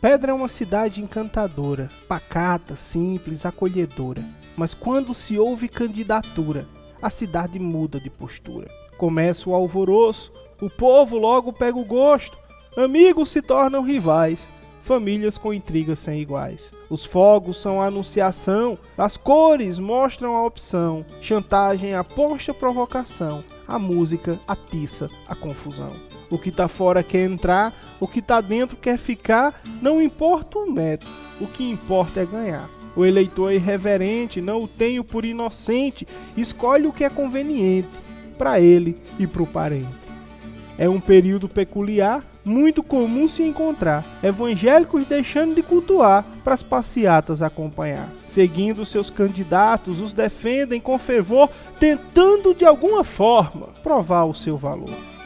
[0.00, 4.24] Pedra é uma cidade encantadora, pacata, simples, acolhedora.
[4.56, 6.68] Mas quando se ouve candidatura,
[7.02, 8.68] a cidade muda de postura.
[8.96, 12.38] Começa o alvoroço, o povo logo pega o gosto,
[12.76, 14.48] amigos se tornam rivais,
[14.82, 16.72] famílias com intrigas sem iguais.
[16.88, 24.38] Os fogos são a anunciação, as cores mostram a opção, chantagem aposta provocação, a música
[24.46, 25.92] atiça a confusão.
[26.30, 30.70] O que tá fora quer entrar, o que tá dentro quer ficar, não importa o
[30.70, 31.10] método,
[31.40, 32.70] o que importa é ganhar.
[32.94, 36.06] O eleitor é irreverente, não o tenho por inocente,
[36.36, 37.88] escolhe o que é conveniente
[38.36, 39.86] para ele e para o parente.
[40.76, 47.42] É um período peculiar, muito comum se encontrar evangélicos deixando de cultuar para as passeatas
[47.42, 48.08] acompanhar.
[48.26, 55.17] Seguindo seus candidatos, os defendem com fervor, tentando de alguma forma provar o seu valor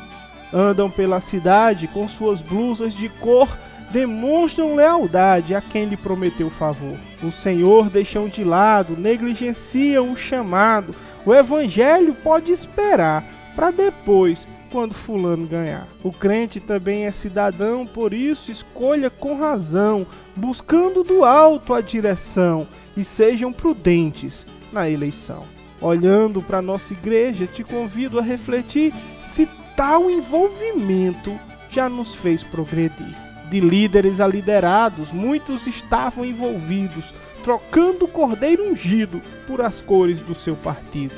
[0.52, 3.48] andam pela cidade com suas blusas de cor,
[3.90, 6.96] demonstram lealdade a quem lhe prometeu favor.
[7.22, 10.94] O Senhor deixam de lado, negligenciam o chamado.
[11.24, 15.86] O evangelho pode esperar para depois, quando fulano ganhar.
[16.02, 22.66] O crente também é cidadão, por isso escolha com razão, buscando do alto a direção
[22.96, 25.44] e sejam prudentes na eleição.
[25.80, 31.38] Olhando para nossa igreja, te convido a refletir se tal envolvimento
[31.70, 33.16] já nos fez progredir.
[33.48, 37.12] De líderes a liderados, muitos estavam envolvidos,
[37.44, 41.14] trocando o cordeiro ungido por as cores do seu partido.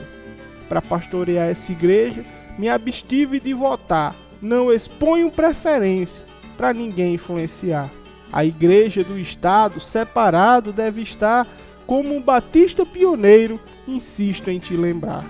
[0.68, 2.24] Para pastorear essa igreja,
[2.58, 6.24] me abstive de votar, não exponho preferência
[6.56, 7.88] para ninguém influenciar.
[8.32, 11.46] A igreja do Estado, separado, deve estar
[11.86, 15.24] como um batista pioneiro, insisto em te lembrar.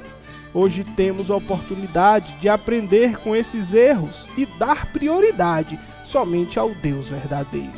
[0.55, 7.09] Hoje temos a oportunidade de aprender com esses erros e dar prioridade somente ao Deus
[7.09, 7.73] verdadeiro.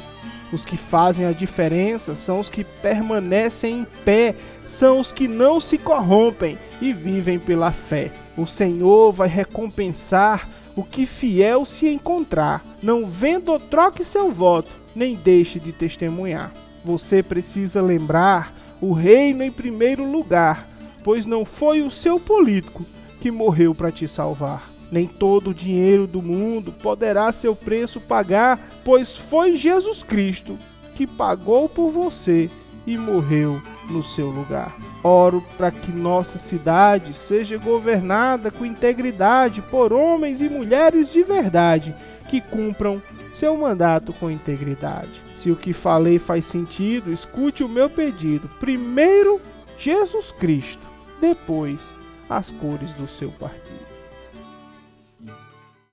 [0.52, 4.34] Os que fazem a diferença são os que permanecem em pé,
[4.66, 8.12] são os que não se corrompem e vivem pela fé.
[8.36, 12.62] O Senhor vai recompensar o que fiel se encontrar.
[12.82, 16.52] Não venda ou troque seu voto, nem deixe de testemunhar.
[16.84, 20.68] Você precisa lembrar o reino em primeiro lugar
[21.06, 22.84] pois não foi o seu político
[23.20, 24.68] que morreu para te salvar.
[24.90, 30.58] Nem todo o dinheiro do mundo poderá seu preço pagar, pois foi Jesus Cristo
[30.96, 32.50] que pagou por você
[32.84, 34.74] e morreu no seu lugar.
[35.04, 41.94] Oro para que nossa cidade seja governada com integridade por homens e mulheres de verdade
[42.28, 43.00] que cumpram
[43.32, 45.22] seu mandato com integridade.
[45.36, 48.50] Se o que falei faz sentido, escute o meu pedido.
[48.58, 49.40] Primeiro,
[49.78, 51.94] Jesus Cristo depois
[52.28, 53.95] as cores do seu partido.